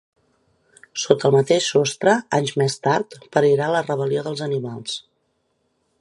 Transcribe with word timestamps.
Sota 1.01 1.27
el 1.29 1.35
mateix 1.35 1.67
sostre, 1.73 2.15
anys 2.39 2.55
més 2.63 2.79
tard, 2.87 3.15
parirà 3.37 3.71
La 3.77 3.85
rebel·lió 3.93 4.25
dels 4.29 4.43
animals. 4.51 5.01